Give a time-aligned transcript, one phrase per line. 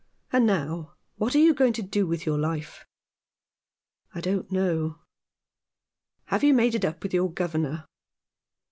[0.33, 2.87] And now, what are you going to do with your life?""
[4.15, 4.97] I don't know.""
[6.33, 7.85] Have you made it up with your governor